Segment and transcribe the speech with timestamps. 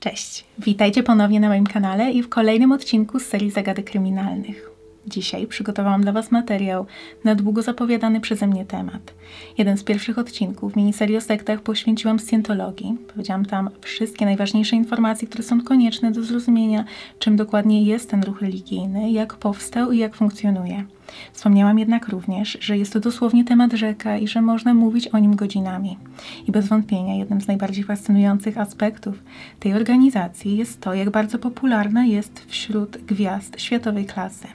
[0.00, 4.77] Cześć, witajcie ponownie na moim kanale i w kolejnym odcinku z serii Zagadek Kryminalnych.
[5.08, 6.86] Dzisiaj przygotowałam dla Was materiał
[7.24, 9.14] na długo zapowiadany przeze mnie temat.
[9.58, 12.96] Jeden z pierwszych odcinków miniserii o sektach poświęciłam scjentologii.
[13.12, 16.84] Powiedziałam tam wszystkie najważniejsze informacje, które są konieczne do zrozumienia,
[17.18, 20.84] czym dokładnie jest ten ruch religijny, jak powstał i jak funkcjonuje.
[21.32, 25.36] Wspomniałam jednak również, że jest to dosłownie temat rzeka i że można mówić o nim
[25.36, 25.98] godzinami.
[26.46, 29.22] I bez wątpienia jednym z najbardziej fascynujących aspektów
[29.60, 34.46] tej organizacji jest to, jak bardzo popularna jest wśród gwiazd światowej klasy.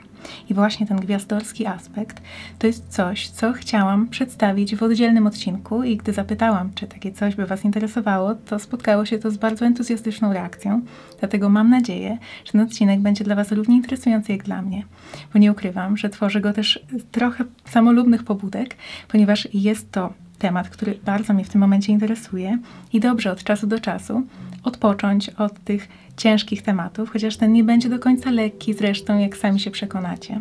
[0.50, 2.22] I właśnie ten gwiazdorski aspekt
[2.58, 7.34] to jest coś, co chciałam przedstawić w oddzielnym odcinku i gdy zapytałam, czy takie coś
[7.34, 10.80] by Was interesowało, to spotkało się to z bardzo entuzjastyczną reakcją.
[11.20, 14.84] Dlatego mam nadzieję, że ten odcinek będzie dla Was równie interesujący jak dla mnie.
[15.32, 18.76] Bo nie ukrywam, że tworzę go też trochę samolubnych pobudek,
[19.08, 22.58] ponieważ jest to temat, który bardzo mnie w tym momencie interesuje
[22.92, 24.22] i dobrze od czasu do czasu
[24.64, 29.60] odpocząć od tych ciężkich tematów, chociaż ten nie będzie do końca lekki, zresztą jak sami
[29.60, 30.40] się przekonacie.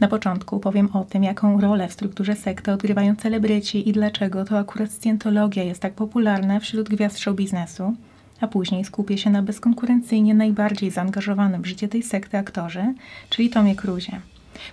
[0.00, 4.58] Na początku powiem o tym, jaką rolę w strukturze sekty odgrywają celebryci i dlaczego to
[4.58, 7.94] akurat scjentologia jest tak popularna wśród gwiazd show biznesu,
[8.40, 12.94] a później skupię się na bezkonkurencyjnie najbardziej zaangażowanym w życie tej sekty aktorze,
[13.30, 14.20] czyli Tomie Cruzie.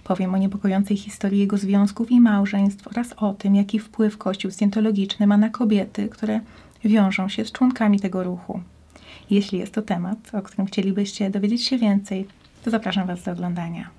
[0.04, 5.28] Powiem o niepokojącej historii jego związków i małżeństw oraz o tym, jaki wpływ Kościół scjentologiczny
[5.28, 6.40] ma na kobiety, które
[6.86, 8.62] wiążą się z członkami tego ruchu.
[9.30, 12.28] Jeśli jest to temat, o którym chcielibyście dowiedzieć się więcej,
[12.64, 13.90] to zapraszam Was do oglądania.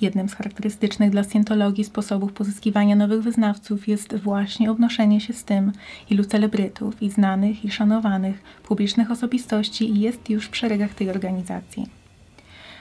[0.00, 5.72] Jednym z charakterystycznych dla Scientologii sposobów pozyskiwania nowych wyznawców jest właśnie obnoszenie się z tym,
[6.10, 11.97] ilu celebrytów i znanych i szanowanych publicznych osobistości jest już w szeregach tej organizacji.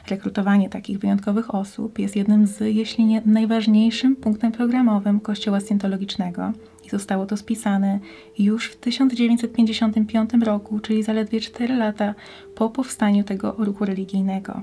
[0.09, 6.51] Rekrutowanie takich wyjątkowych osób jest jednym z, jeśli nie najważniejszym punktem programowym Kościoła Scientologicznego
[6.85, 7.99] i zostało to spisane
[8.39, 12.15] już w 1955 roku, czyli zaledwie 4 lata
[12.55, 14.61] po powstaniu tego ruchu religijnego.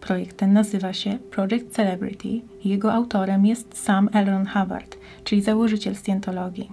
[0.00, 5.94] Projekt ten nazywa się Project Celebrity i jego autorem jest sam Elron Hubbard, czyli założyciel
[5.94, 6.72] Scientologii.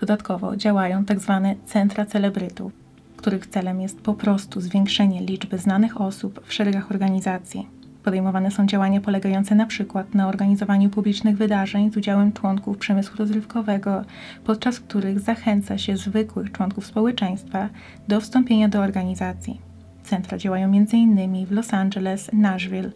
[0.00, 1.40] Dodatkowo działają tzw.
[1.42, 2.81] Tak centra celebrytów,
[3.22, 7.68] których celem jest po prostu zwiększenie liczby znanych osób w szeregach organizacji.
[8.02, 14.04] Podejmowane są działania polegające na przykład na organizowaniu publicznych wydarzeń z udziałem członków przemysłu rozrywkowego,
[14.44, 17.68] podczas których zachęca się zwykłych członków społeczeństwa
[18.08, 19.60] do wstąpienia do organizacji.
[20.04, 21.46] Centra działają m.in.
[21.46, 22.90] w Los Angeles, Nashville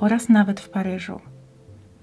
[0.00, 1.20] oraz nawet w Paryżu.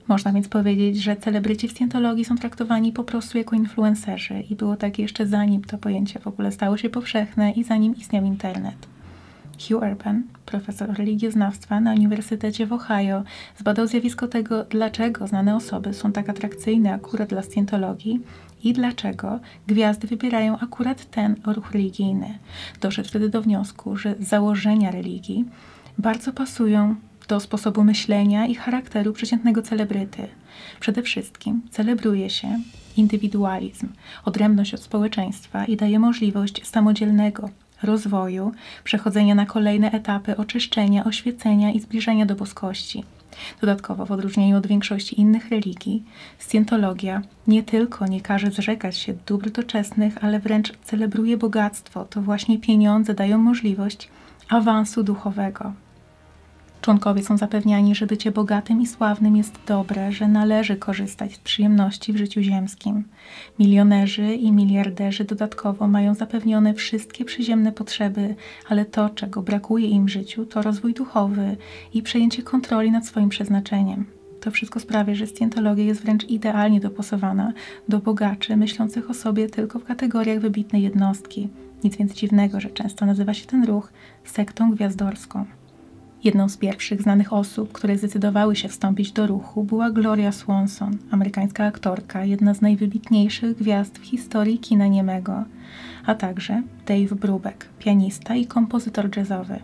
[0.07, 4.75] Można więc powiedzieć, że celebryci w Scientologii są traktowani po prostu jako influencerzy i było
[4.75, 8.87] tak jeszcze zanim to pojęcie w ogóle stało się powszechne i zanim istniał internet.
[9.59, 13.23] Hugh Urban, profesor religioznawstwa na Uniwersytecie w Ohio,
[13.57, 18.19] zbadał zjawisko tego, dlaczego znane osoby są tak atrakcyjne akurat dla Scientologii
[18.63, 22.39] i dlaczego gwiazdy wybierają akurat ten ruch religijny.
[22.81, 25.45] Doszedł wtedy do wniosku, że założenia religii
[25.97, 26.95] bardzo pasują
[27.27, 30.27] do sposobu myślenia i charakteru przeciętnego celebryty.
[30.79, 32.59] Przede wszystkim celebruje się
[32.97, 33.87] indywidualizm,
[34.25, 37.49] odrębność od społeczeństwa i daje możliwość samodzielnego
[37.83, 38.51] rozwoju,
[38.83, 43.03] przechodzenia na kolejne etapy oczyszczenia, oświecenia i zbliżenia do boskości.
[43.61, 46.03] Dodatkowo, w odróżnieniu od większości innych religii,
[46.39, 52.05] scjentologia nie tylko nie każe zrzekać się dóbr doczesnych, ale wręcz celebruje bogactwo.
[52.05, 54.09] To właśnie pieniądze dają możliwość
[54.49, 55.73] awansu duchowego.
[56.87, 62.13] Członkowie są zapewniani, że bycie bogatym i sławnym jest dobre, że należy korzystać z przyjemności
[62.13, 63.03] w życiu ziemskim.
[63.59, 68.35] Milionerzy i miliarderzy dodatkowo mają zapewnione wszystkie przyziemne potrzeby,
[68.69, 71.57] ale to, czego brakuje im w życiu, to rozwój duchowy
[71.93, 74.05] i przejęcie kontroli nad swoim przeznaczeniem.
[74.41, 77.53] To wszystko sprawia, że Scientologia jest wręcz idealnie dopasowana
[77.89, 81.49] do bogaczy myślących o sobie tylko w kategoriach wybitnej jednostki.
[81.83, 83.91] Nic więc dziwnego, że często nazywa się ten ruch
[84.23, 85.45] sektą gwiazdorską.
[86.23, 91.65] Jedną z pierwszych znanych osób, które zdecydowały się wstąpić do ruchu, była Gloria Swanson, amerykańska
[91.65, 95.43] aktorka, jedna z najwybitniejszych gwiazd w historii kina niemego,
[96.05, 99.59] a także Dave Brubeck, pianista i kompozytor jazzowy.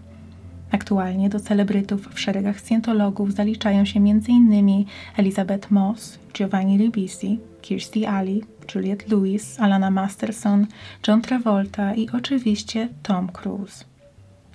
[0.71, 4.85] Aktualnie do celebrytów w szeregach scjentologów zaliczają się m.in.
[5.17, 8.43] Elizabeth Moss, Giovanni Ribisi, Kirstie Alley,
[8.75, 10.67] Juliette Lewis, Alana Masterson,
[11.07, 13.92] John Travolta i oczywiście Tom Cruise.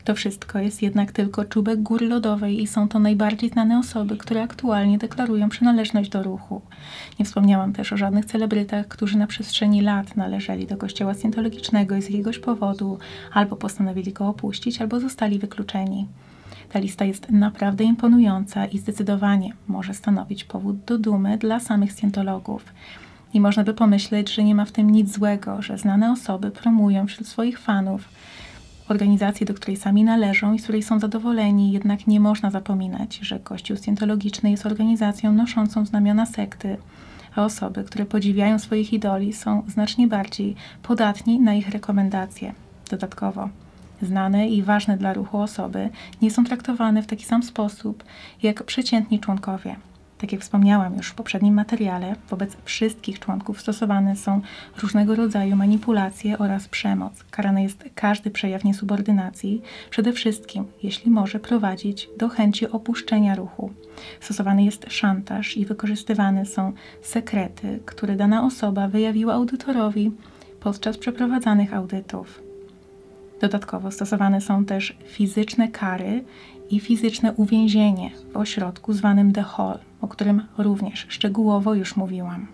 [0.09, 4.43] To wszystko jest jednak tylko czubek góry lodowej i są to najbardziej znane osoby, które
[4.43, 6.63] aktualnie deklarują przynależność do ruchu.
[7.19, 12.03] Nie wspomniałam też o żadnych celebrytach, którzy na przestrzeni lat należeli do kościoła scientologicznego i
[12.03, 12.99] z jakiegoś powodu
[13.33, 16.07] albo postanowili go opuścić, albo zostali wykluczeni.
[16.73, 22.65] Ta lista jest naprawdę imponująca i zdecydowanie może stanowić powód do dumy dla samych scientologów.
[23.35, 27.07] I można by pomyśleć, że nie ma w tym nic złego, że znane osoby promują
[27.07, 28.09] wśród swoich fanów
[28.91, 33.39] organizacji, do której sami należą i z której są zadowoleni, jednak nie można zapominać, że
[33.39, 36.77] Kościół Scientologiczny jest organizacją noszącą znamiona sekty,
[37.37, 42.55] a osoby, które podziwiają swoich idoli, są znacznie bardziej podatni na ich rekomendacje.
[42.91, 43.49] Dodatkowo,
[44.03, 45.91] znane i ważne dla ruchu osoby
[46.23, 48.05] nie są traktowane w taki sam sposób
[48.43, 49.77] jak przeciętni członkowie.
[50.19, 54.41] Tak jak wspomniałam już w poprzednim materiale, wobec wszystkich członków stosowane są
[54.83, 57.25] różnego rodzaju manipulacje oraz przemoc.
[57.31, 63.71] Karany jest każdy przejaw niesubordynacji, przede wszystkim jeśli może prowadzić do chęci opuszczenia ruchu.
[64.21, 66.73] Stosowany jest szantaż i wykorzystywane są
[67.03, 70.13] sekrety, które dana osoba wyjawiła audytorowi
[70.61, 72.48] podczas przeprowadzanych audytów.
[73.41, 76.25] Dodatkowo stosowane są też fizyczne kary
[76.71, 82.47] i fizyczne uwięzienie w ośrodku zwanym The Hall, o którym również szczegółowo już mówiłam.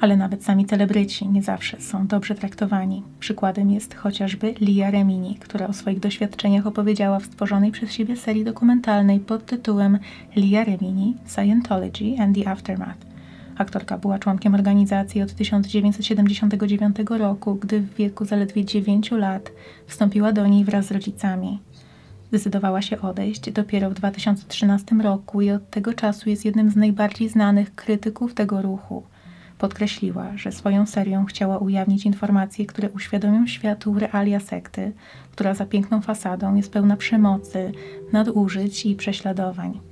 [0.00, 3.02] Ale nawet sami celebryci nie zawsze są dobrze traktowani.
[3.20, 8.44] Przykładem jest chociażby Lia Remini, która o swoich doświadczeniach opowiedziała w stworzonej przez siebie serii
[8.44, 9.98] dokumentalnej pod tytułem
[10.36, 13.07] Lia Remini Scientology and the Aftermath.
[13.58, 19.52] Aktorka była członkiem organizacji od 1979 roku, gdy w wieku zaledwie 9 lat
[19.86, 21.58] wstąpiła do niej wraz z rodzicami.
[22.28, 27.28] Zdecydowała się odejść dopiero w 2013 roku i od tego czasu jest jednym z najbardziej
[27.28, 29.02] znanych krytyków tego ruchu.
[29.58, 34.92] Podkreśliła, że swoją serią chciała ujawnić informacje, które uświadomią światu realia sekty,
[35.32, 37.72] która za piękną fasadą jest pełna przemocy,
[38.12, 39.87] nadużyć i prześladowań.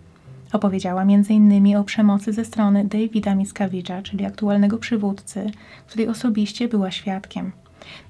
[0.57, 1.77] Opowiedziała m.in.
[1.77, 5.51] o przemocy ze strony Davida Miscavigea, czyli aktualnego przywódcy,
[5.87, 7.53] której osobiście była świadkiem.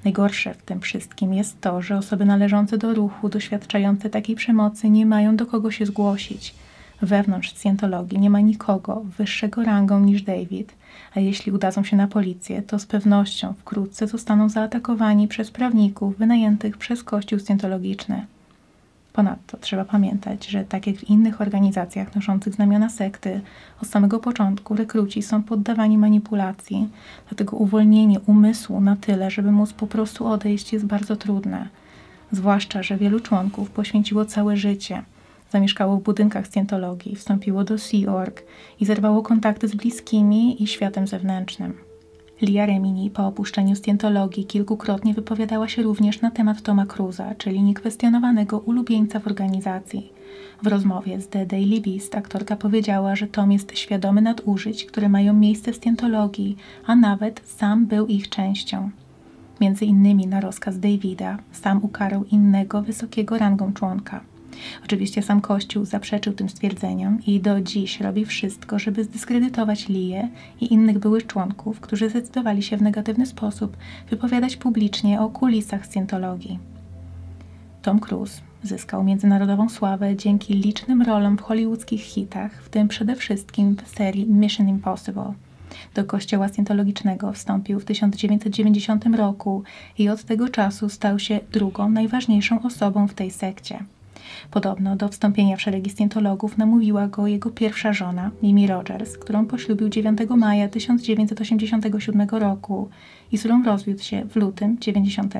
[0.04, 5.06] Najgorsze w tym wszystkim jest to, że osoby należące do ruchu, doświadczające takiej przemocy, nie
[5.06, 6.54] mają do kogo się zgłosić.
[7.02, 10.74] Wewnątrz Scientologii nie ma nikogo wyższego rangą niż David,
[11.14, 16.78] a jeśli udadzą się na policję, to z pewnością wkrótce zostaną zaatakowani przez prawników wynajętych
[16.78, 18.26] przez Kościół Scientologiczny.
[19.16, 23.40] Ponadto trzeba pamiętać, że tak jak w innych organizacjach noszących znamiona sekty,
[23.82, 26.88] od samego początku rekruci są poddawani manipulacji,
[27.28, 31.68] dlatego uwolnienie umysłu na tyle, żeby móc po prostu odejść, jest bardzo trudne.
[32.32, 35.02] Zwłaszcza, że wielu członków poświęciło całe życie.
[35.50, 38.42] Zamieszkało w budynkach Scientologii, wstąpiło do Sea Org
[38.80, 41.85] i zerwało kontakty z bliskimi i światem zewnętrznym.
[42.42, 48.58] Lia Remini po opuszczeniu Scientologii kilkukrotnie wypowiadała się również na temat Toma Cruza, czyli niekwestionowanego
[48.58, 50.12] ulubieńca w organizacji.
[50.62, 55.34] W rozmowie z The Daily Beast aktorka powiedziała, że Tom jest świadomy nadużyć, które mają
[55.34, 56.56] miejsce w Scientologii,
[56.86, 58.90] a nawet sam był ich częścią.
[59.60, 64.20] Między innymi na rozkaz Davida sam ukarał innego wysokiego rangą członka.
[64.84, 70.28] Oczywiście sam Kościół zaprzeczył tym stwierdzeniom i do dziś robi wszystko, żeby zdyskredytować Liję
[70.60, 73.76] i innych byłych członków, którzy zdecydowali się w negatywny sposób
[74.10, 76.58] wypowiadać publicznie o kulisach Scientologii.
[77.82, 83.76] Tom Cruise zyskał międzynarodową sławę dzięki licznym rolom w hollywoodzkich hitach, w tym przede wszystkim
[83.84, 85.32] w serii Mission Impossible.
[85.94, 89.62] Do kościoła scientologicznego wstąpił w 1990 roku
[89.98, 93.84] i od tego czasu stał się drugą najważniejszą osobą w tej sekcie.
[94.50, 99.88] Podobno do wstąpienia w szeregi Scientologów namówiła go jego pierwsza żona, Mimi Rogers, którą poślubił
[99.88, 102.88] 9 maja 1987 roku
[103.32, 105.34] i z którą rozwiódł się w lutym 90.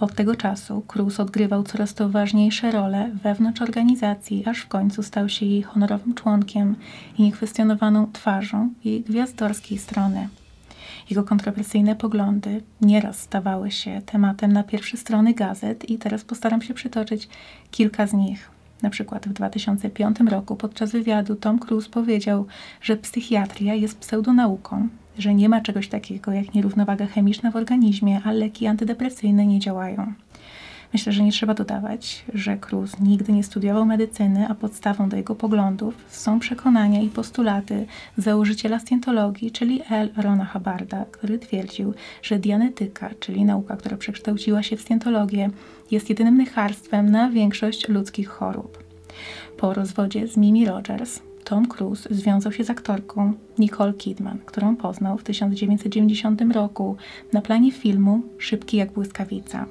[0.00, 5.28] Od tego czasu Cruz odgrywał coraz to ważniejsze role wewnątrz organizacji, aż w końcu stał
[5.28, 6.76] się jej honorowym członkiem
[7.18, 10.28] i niekwestionowaną twarzą jej gwiazdorskiej strony.
[11.10, 16.74] Jego kontrowersyjne poglądy nieraz stawały się tematem na pierwsze strony gazet i teraz postaram się
[16.74, 17.28] przytoczyć
[17.70, 18.50] kilka z nich.
[18.82, 22.46] Na przykład w 2005 roku podczas wywiadu Tom Cruise powiedział,
[22.82, 28.32] że psychiatria jest pseudonauką, że nie ma czegoś takiego jak nierównowaga chemiczna w organizmie, a
[28.32, 30.12] leki antydepresyjne nie działają.
[30.94, 35.34] Myślę, że nie trzeba dodawać, że Cruz nigdy nie studiował medycyny, a podstawą do jego
[35.34, 37.86] poglądów są przekonania i postulaty
[38.16, 40.10] założyciela Scientologii, czyli L.
[40.16, 45.50] Rona Hubbarda, który twierdził, że dianetyka, czyli nauka, która przekształciła się w Scientologię,
[45.90, 48.84] jest jedynym lekarstwem na większość ludzkich chorób.
[49.56, 55.18] Po rozwodzie z Mimi Rogers, Tom Cruise związał się z aktorką Nicole Kidman, którą poznał
[55.18, 56.96] w 1990 roku
[57.32, 59.66] na planie filmu Szybki jak błyskawica.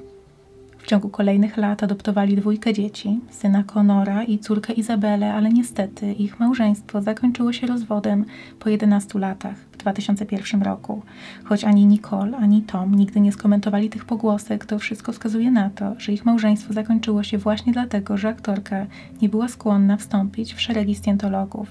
[0.93, 7.01] Ciągu kolejnych lat adoptowali dwójkę dzieci, syna Conora i córkę Izabelę, ale niestety ich małżeństwo
[7.01, 8.25] zakończyło się rozwodem
[8.59, 11.01] po 11 latach w 2001 roku.
[11.43, 15.95] Choć ani Nicole, ani Tom nigdy nie skomentowali tych pogłosek, to wszystko wskazuje na to,
[15.97, 18.85] że ich małżeństwo zakończyło się właśnie dlatego, że aktorka
[19.21, 21.67] nie była skłonna wstąpić w szeregi scjentologów.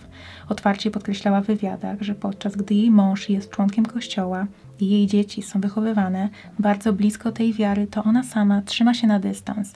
[0.48, 4.46] Otwarcie podkreślała w wywiadach, że podczas gdy jej mąż jest członkiem kościoła
[4.82, 9.18] i jej dzieci są wychowywane bardzo blisko tej wiary, to ona sama trzyma się na
[9.18, 9.74] dystans.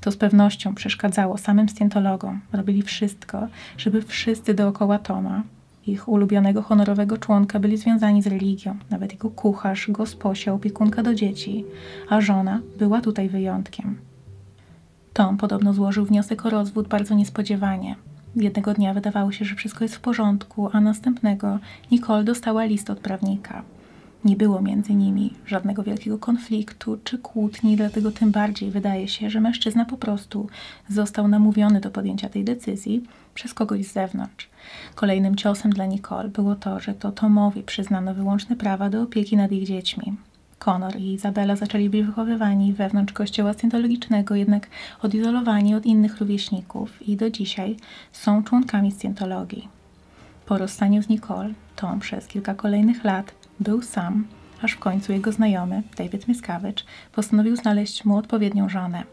[0.00, 2.40] To z pewnością przeszkadzało samym scjentologom.
[2.52, 3.48] Robili wszystko,
[3.78, 5.42] żeby wszyscy dookoła Toma,
[5.86, 8.76] ich ulubionego honorowego członka, byli związani z religią.
[8.90, 11.64] Nawet jego kucharz, gosposia, opiekunka do dzieci,
[12.08, 13.96] a żona była tutaj wyjątkiem.
[15.12, 17.96] Tom podobno złożył wniosek o rozwód bardzo niespodziewanie.
[18.36, 21.58] Jednego dnia wydawało się, że wszystko jest w porządku, a następnego
[21.90, 23.62] Nicole dostała list od prawnika.
[24.26, 29.40] Nie było między nimi żadnego wielkiego konfliktu czy kłótni, dlatego tym bardziej wydaje się, że
[29.40, 30.48] mężczyzna po prostu
[30.88, 33.02] został namówiony do podjęcia tej decyzji
[33.34, 34.48] przez kogoś z zewnątrz.
[34.94, 39.52] Kolejnym ciosem dla Nicole było to, że to Tomowi przyznano wyłączne prawa do opieki nad
[39.52, 40.16] ich dziećmi.
[40.58, 44.66] Conor i Izabela zaczęli być wychowywani wewnątrz kościoła scjentologicznego, jednak
[45.02, 47.76] odizolowani od innych rówieśników i do dzisiaj
[48.12, 49.68] są członkami scjentologii.
[50.46, 54.26] Po rozstaniu z Nicole, Tom przez kilka kolejnych lat był sam,
[54.62, 59.04] aż w końcu jego znajomy, David Miskawicz, postanowił znaleźć mu odpowiednią żonę.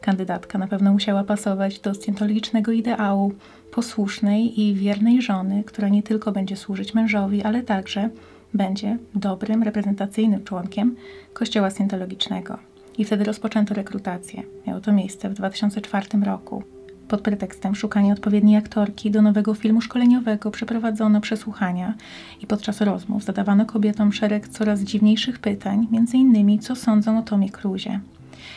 [0.00, 3.32] Kandydatka na pewno musiała pasować do scjentologicznego ideału
[3.72, 8.10] posłusznej i wiernej żony, która nie tylko będzie służyć mężowi, ale także
[8.54, 10.96] będzie dobrym, reprezentacyjnym członkiem
[11.32, 12.58] Kościoła Scientologicznego.
[12.98, 14.42] I wtedy rozpoczęto rekrutację.
[14.66, 16.62] Miało to miejsce w 2004 roku.
[17.08, 21.94] Pod pretekstem szukania odpowiedniej aktorki do nowego filmu szkoleniowego przeprowadzono przesłuchania
[22.42, 26.58] i podczas rozmów zadawano kobietom szereg coraz dziwniejszych pytań, m.in.
[26.58, 28.00] co sądzą o Tomie Cruzie.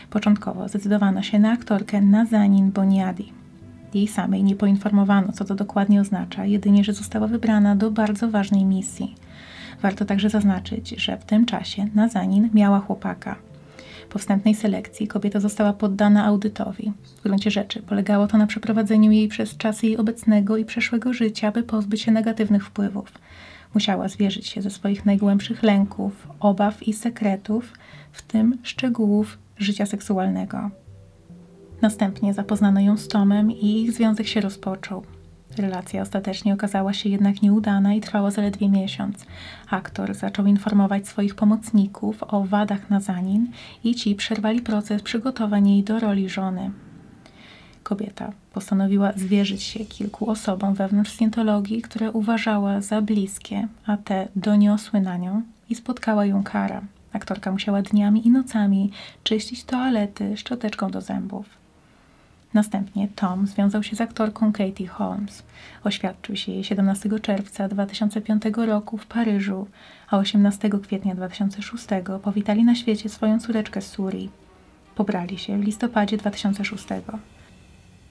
[0.09, 3.33] Początkowo zdecydowano się na aktorkę Nazanin Boniadi.
[3.93, 8.65] Jej samej nie poinformowano, co to dokładnie oznacza, jedynie, że została wybrana do bardzo ważnej
[8.65, 9.15] misji.
[9.81, 13.35] Warto także zaznaczyć, że w tym czasie Nazanin miała chłopaka–
[14.09, 16.91] po wstępnej selekcji kobieta została poddana audytowi.
[17.19, 21.51] W gruncie rzeczy polegało to na przeprowadzeniu jej przez czasy jej obecnego i przeszłego życia,
[21.51, 23.11] by pozbyć się negatywnych wpływów.
[23.73, 27.73] Musiała zwierzyć się ze swoich najgłębszych lęków, obaw i sekretów,
[28.11, 30.69] w tym szczegółów życia seksualnego.
[31.81, 35.16] Następnie zapoznano ją z Tomem i ich związek się rozpoczął.
[35.57, 39.25] Relacja ostatecznie okazała się jednak nieudana i trwała zaledwie miesiąc.
[39.69, 43.51] Aktor zaczął informować swoich pomocników o wadach Nazanin
[43.83, 46.71] i ci przerwali proces przygotowań jej do roli żony.
[47.83, 55.01] Kobieta postanowiła zwierzyć się kilku osobom wewnątrz Scientologii, które uważała za bliskie, a te doniosły
[55.01, 56.81] na nią i spotkała ją kara.
[57.13, 58.91] Aktorka musiała dniami i nocami
[59.23, 61.66] czyścić toalety szczoteczką do zębów.
[62.53, 65.43] Następnie Tom związał się z aktorką Katie Holmes.
[65.83, 69.67] Oświadczył się jej 17 czerwca 2005 roku w Paryżu,
[70.09, 71.85] a 18 kwietnia 2006
[72.23, 74.29] powitali na świecie swoją córeczkę Suri.
[74.95, 76.85] Pobrali się w listopadzie 2006.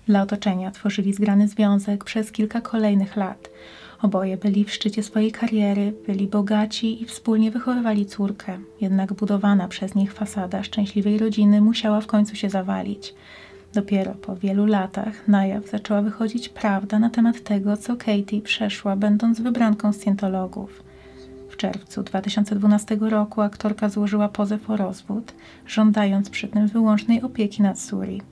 [0.07, 3.50] Dla otoczenia tworzyli zgrany związek przez kilka kolejnych lat.
[4.02, 8.59] Oboje byli w szczycie swojej kariery, byli bogaci i wspólnie wychowywali córkę.
[8.81, 13.14] Jednak budowana przez nich fasada szczęśliwej rodziny musiała w końcu się zawalić.
[13.76, 18.97] Dopiero po wielu latach na jaw zaczęła wychodzić prawda na temat tego, co Katie przeszła,
[18.97, 20.83] będąc wybranką scjentologów.
[21.50, 25.33] W czerwcu 2012 roku aktorka złożyła pozew o rozwód,
[25.66, 28.23] żądając przy tym wyłącznej opieki nad Suri.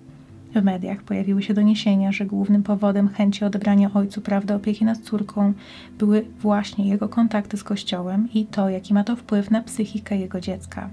[0.54, 4.98] W mediach pojawiły się doniesienia, że głównym powodem chęci odebrania ojcu praw do opieki nad
[4.98, 5.52] córką
[5.98, 10.40] były właśnie jego kontakty z kościołem i to, jaki ma to wpływ na psychikę jego
[10.40, 10.90] dziecka.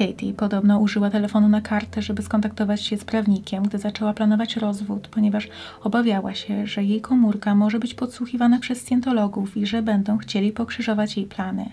[0.00, 5.08] Katie podobno użyła telefonu na kartę, żeby skontaktować się z prawnikiem, gdy zaczęła planować rozwód,
[5.08, 5.48] ponieważ
[5.82, 11.16] obawiała się, że jej komórka może być podsłuchiwana przez scjentologów i że będą chcieli pokrzyżować
[11.16, 11.70] jej plany.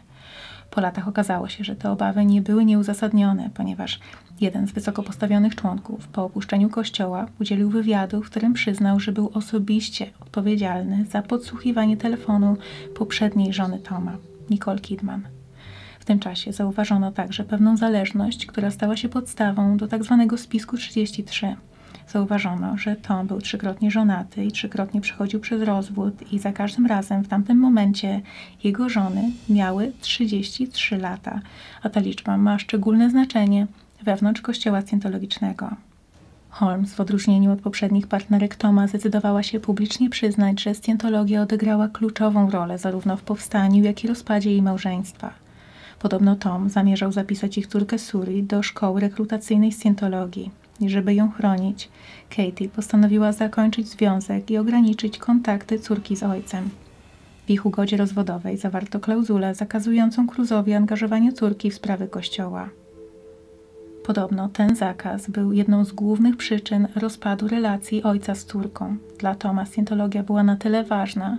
[0.71, 3.99] Po latach okazało się, że te obawy nie były nieuzasadnione, ponieważ
[4.41, 9.31] jeden z wysoko postawionych członków po opuszczeniu kościoła udzielił wywiadu, w którym przyznał, że był
[9.33, 12.57] osobiście odpowiedzialny za podsłuchiwanie telefonu
[12.95, 14.17] poprzedniej żony Toma,
[14.49, 15.36] Nicole Kidman
[16.07, 20.25] tym czasie zauważono także pewną zależność, która stała się podstawą do tzw.
[20.29, 21.55] Tak spisku 33.
[22.07, 27.23] Zauważono, że Tom był trzykrotnie żonaty i trzykrotnie przechodził przez rozwód i za każdym razem
[27.23, 28.21] w tamtym momencie
[28.63, 31.41] jego żony miały 33 lata,
[31.83, 33.67] a ta liczba ma szczególne znaczenie
[34.03, 35.69] wewnątrz kościoła scientologicznego.
[36.49, 42.51] Holmes, w odróżnieniu od poprzednich partnerek Toma, zdecydowała się publicznie przyznać, że scjentologia odegrała kluczową
[42.51, 45.46] rolę zarówno w powstaniu, jak i rozpadzie jej małżeństwa.
[45.99, 50.51] Podobno Tom zamierzał zapisać ich córkę Suri do szkoły rekrutacyjnej Scientologii.
[50.79, 51.89] I żeby ją chronić,
[52.29, 56.69] Katie postanowiła zakończyć związek i ograniczyć kontakty córki z ojcem.
[57.47, 62.69] W ich ugodzie rozwodowej zawarto klauzulę zakazującą Cruzowi angażowanie córki w sprawy kościoła.
[64.05, 68.97] Podobno ten zakaz był jedną z głównych przyczyn rozpadu relacji ojca z córką.
[69.19, 71.37] Dla Toma Scientologia była na tyle ważna,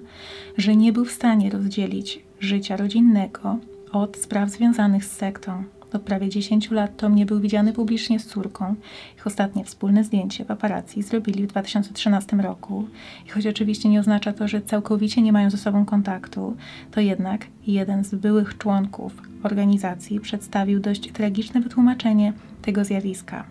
[0.57, 3.59] że nie był w stanie rozdzielić życia rodzinnego
[3.93, 5.65] od spraw związanych z sektą.
[5.93, 8.75] Od prawie 10 lat Tom nie był widziany publicznie z córką.
[9.17, 12.89] Ich ostatnie wspólne zdjęcie paparazzi zrobili w 2013 roku.
[13.27, 16.57] I choć oczywiście nie oznacza to, że całkowicie nie mają ze sobą kontaktu,
[16.91, 23.45] to jednak jeden z byłych członków organizacji przedstawił dość tragiczne wytłumaczenie tego zjawiska.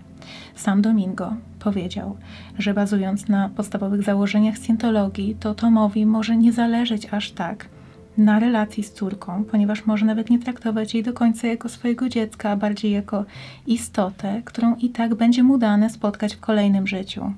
[0.56, 2.18] Sam Domingo powiedział,
[2.58, 7.70] że bazując na podstawowych założeniach Scientologii, to Tomowi może nie zależeć aż tak
[8.18, 12.50] na relacji z córką, ponieważ może nawet nie traktować jej do końca jako swojego dziecka,
[12.50, 13.26] a bardziej jako
[13.68, 17.34] istotę, którą i tak będzie mu dane spotkać w kolejnym życiu.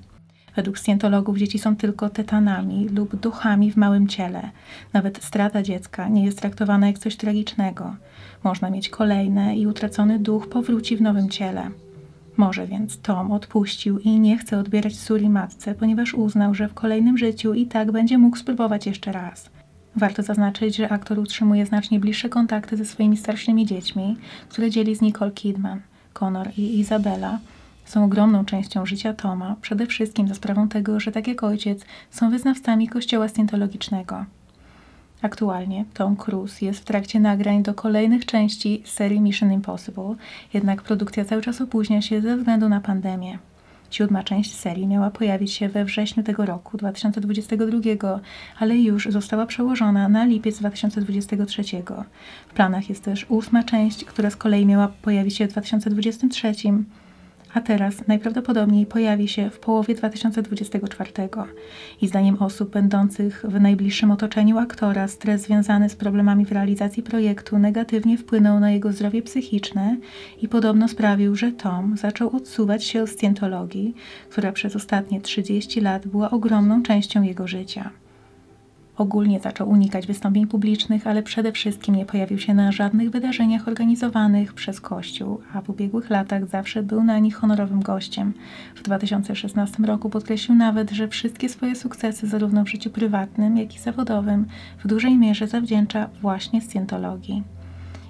[0.56, 4.50] Według scjentologów dzieci są tylko tetanami lub duchami w małym ciele.
[4.94, 7.96] Nawet strata dziecka nie jest traktowana jak coś tragicznego.
[8.44, 11.70] Można mieć kolejne i utracony duch powróci w nowym ciele.
[12.38, 17.18] Może więc Tom odpuścił i nie chce odbierać Suri matce, ponieważ uznał, że w kolejnym
[17.18, 19.50] życiu i tak będzie mógł spróbować jeszcze raz.
[20.00, 24.18] Warto zaznaczyć, że aktor utrzymuje znacznie bliższe kontakty ze swoimi starszymi dziećmi,
[24.50, 25.82] które dzieli z Nicole Kidman.
[26.14, 27.40] Connor i Izabela
[27.86, 32.30] są ogromną częścią życia Toma, przede wszystkim za sprawą tego, że tak jak ojciec są
[32.30, 34.26] wyznawcami kościoła scientologicznego.
[35.22, 40.16] Aktualnie Tom Cruise jest w trakcie nagrań do kolejnych części serii Mission Impossible,
[40.54, 43.40] jednak produkcja cały czas opóźnia się ze względu na pandemię.
[43.92, 48.20] Siódma część serii miała pojawić się we wrześniu tego roku, 2022,
[48.60, 51.64] ale już została przełożona na lipiec 2023.
[52.48, 56.54] W planach jest też ósma część, która z kolei miała pojawić się w 2023
[57.54, 61.12] a teraz najprawdopodobniej pojawi się w połowie 2024.
[62.02, 67.60] I zdaniem osób będących w najbliższym otoczeniu aktora, stres związany z problemami w realizacji projektu
[67.60, 69.98] negatywnie wpłynął na jego zdrowie psychiczne
[70.42, 73.96] i podobno sprawił, że Tom zaczął odsuwać się od scjentologii,
[74.30, 77.92] która przez ostatnie 30 lat była ogromną częścią jego życia.
[79.00, 84.54] Ogólnie zaczął unikać wystąpień publicznych, ale przede wszystkim nie pojawił się na żadnych wydarzeniach organizowanych
[84.54, 88.34] przez Kościół, a w ubiegłych latach zawsze był na nich honorowym gościem.
[88.76, 93.80] W 2016 roku podkreślił nawet, że wszystkie swoje sukcesy zarówno w życiu prywatnym, jak i
[93.80, 94.46] zawodowym
[94.84, 97.44] w dużej mierze zawdzięcza właśnie scjentologii.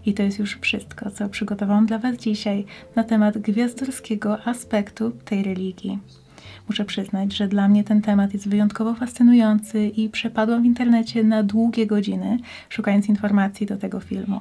[0.06, 5.44] I to jest już wszystko, co przygotowałam dla Was dzisiaj na temat gwiazdorskiego aspektu tej
[5.44, 6.00] religii.
[6.70, 11.44] Muszę przyznać, że dla mnie ten temat jest wyjątkowo fascynujący i przepadłam w internecie na
[11.44, 12.38] długie godziny,
[12.70, 14.40] szukając informacji do tego filmu.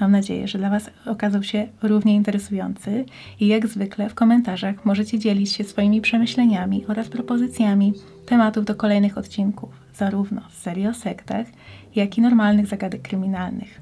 [0.00, 3.04] Mam nadzieję, że dla Was okazał się równie interesujący
[3.40, 7.92] i jak zwykle w komentarzach możecie dzielić się swoimi przemyśleniami oraz propozycjami
[8.26, 11.46] tematów do kolejnych odcinków, zarówno z serii o sektach,
[11.94, 13.80] jak i normalnych zagadek kryminalnych.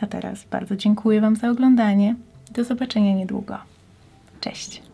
[0.00, 2.14] A teraz bardzo dziękuję Wam za oglądanie.
[2.50, 3.58] Do zobaczenia niedługo.
[4.40, 4.93] Cześć!